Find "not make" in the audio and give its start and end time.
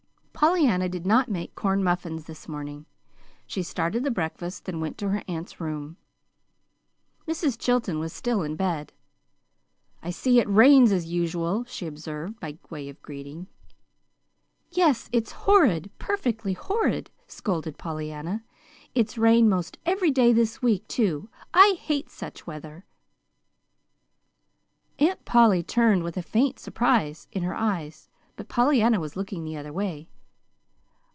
1.05-1.53